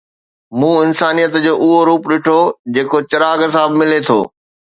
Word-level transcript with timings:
مون 0.59 0.75
انسانيت 0.87 1.33
جو 1.45 1.53
اهو 1.63 1.79
روپ 1.87 2.01
ڏٺو، 2.09 2.39
جيڪو 2.73 2.97
چراغ 3.11 3.39
سان 3.53 3.69
به 3.71 3.75
ملي 3.79 3.99
ٿو 4.07 4.19